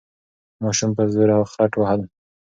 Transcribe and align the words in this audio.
ماشوم 0.63 0.91
په 0.97 1.03
زوره 1.13 1.37
خټ 1.51 1.71
وهل. 1.77 2.01